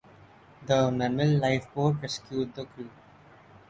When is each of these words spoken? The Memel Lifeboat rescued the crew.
The 0.65 0.89
Memel 0.89 1.39
Lifeboat 1.39 2.01
rescued 2.01 2.55
the 2.55 2.65
crew. 2.65 2.89